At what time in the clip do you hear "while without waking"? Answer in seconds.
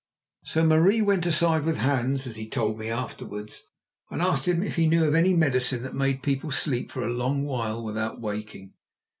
7.45-8.73